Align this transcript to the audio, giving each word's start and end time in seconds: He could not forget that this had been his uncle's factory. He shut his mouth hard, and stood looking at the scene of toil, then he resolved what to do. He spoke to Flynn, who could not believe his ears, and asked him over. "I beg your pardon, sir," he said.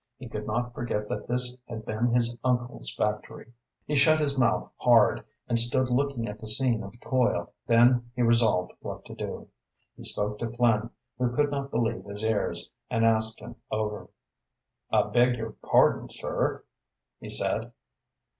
He 0.17 0.27
could 0.27 0.47
not 0.47 0.73
forget 0.73 1.07
that 1.09 1.27
this 1.27 1.55
had 1.67 1.85
been 1.85 2.07
his 2.07 2.35
uncle's 2.43 2.91
factory. 2.95 3.53
He 3.85 3.95
shut 3.95 4.19
his 4.19 4.35
mouth 4.35 4.71
hard, 4.77 5.23
and 5.47 5.59
stood 5.59 5.91
looking 5.91 6.27
at 6.27 6.41
the 6.41 6.47
scene 6.47 6.81
of 6.81 6.99
toil, 7.01 7.53
then 7.67 8.09
he 8.15 8.23
resolved 8.23 8.71
what 8.79 9.05
to 9.05 9.13
do. 9.13 9.47
He 9.95 10.03
spoke 10.03 10.39
to 10.39 10.49
Flynn, 10.49 10.89
who 11.19 11.35
could 11.35 11.51
not 11.51 11.69
believe 11.69 12.03
his 12.05 12.23
ears, 12.23 12.71
and 12.89 13.05
asked 13.05 13.41
him 13.41 13.57
over. 13.69 14.07
"I 14.91 15.03
beg 15.03 15.35
your 15.37 15.51
pardon, 15.51 16.09
sir," 16.09 16.63
he 17.19 17.29
said. 17.29 17.71